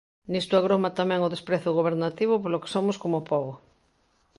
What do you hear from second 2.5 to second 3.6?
que somos como pobo.